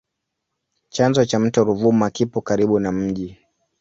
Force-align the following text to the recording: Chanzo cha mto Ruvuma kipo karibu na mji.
Chanzo 0.89 1.25
cha 1.25 1.39
mto 1.39 1.63
Ruvuma 1.63 2.09
kipo 2.09 2.41
karibu 2.41 2.79
na 2.79 2.91
mji. 2.91 3.37